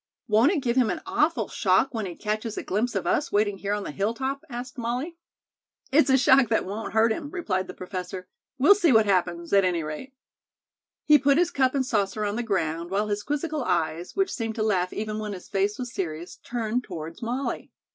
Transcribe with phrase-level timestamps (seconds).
[0.27, 3.59] "Won't it give him an awful shock when he catches a glimpse of us waiting
[3.59, 5.15] here on the hilltop?" asked Molly.
[5.91, 8.27] "It's a shock that won't hurt him," replied the professor.
[8.57, 10.15] "We'll see what happens, at any rate."
[11.05, 14.55] He put his cup and saucer on the ground, while his quizzical eyes, which seemed
[14.55, 17.71] to laugh even when his face was serious, turned toward Molly.